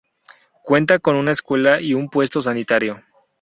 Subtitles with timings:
[0.63, 3.03] Cuenta con una escuela y un puesto sanitario.